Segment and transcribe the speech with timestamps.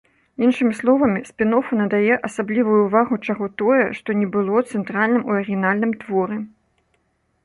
[0.45, 6.37] Іншымі словамі, спін-оф надае асаблівую ўвагу чаго-тое, што не было цэнтральным у арыгінальным творы.